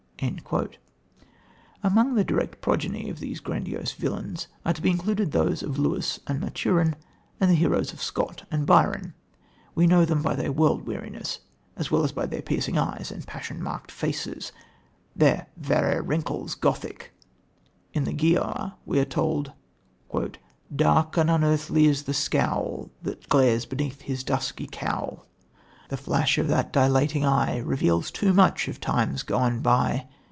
[1.81, 6.19] Among the direct progeny of these grandiose villains are to be included those of Lewis
[6.27, 6.95] and Maturin,
[7.39, 9.15] and the heroes of Scott and Byron.
[9.73, 11.39] We know them by their world weariness,
[11.75, 14.51] as well as by their piercing eyes and passion marked faces,
[15.15, 17.13] their "verra wrinkles Gothic."
[17.91, 19.53] In The Giaour we are told:
[20.75, 25.25] "Dark and unearthly is the scowl That glares beneath his dusky cowl:
[25.89, 30.07] "The flash of that dilating eye Reveals too much of times gone by.